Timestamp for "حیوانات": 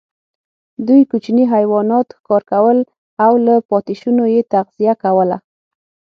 1.53-2.07